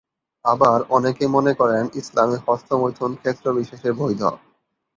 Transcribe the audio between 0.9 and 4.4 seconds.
অনেকে মনে করেন ইসলামে হস্তমৈথুন ক্ষেত্রবিশেষে বৈধ।